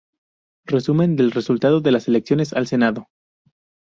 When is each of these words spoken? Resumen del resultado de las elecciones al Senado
Resumen 0.65 1.15
del 1.15 1.29
resultado 1.29 1.79
de 1.79 1.91
las 1.91 2.07
elecciones 2.07 2.53
al 2.53 2.65
Senado 2.65 3.05